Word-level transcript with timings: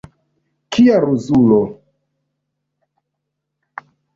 Kia 0.71 0.95
ruzulo! 1.03 1.61